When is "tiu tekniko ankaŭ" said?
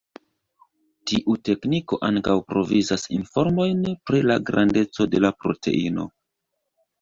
1.09-2.33